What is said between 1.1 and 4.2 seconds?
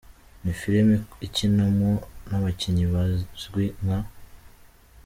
ikinwamo n’abakinnyi bazwi nka.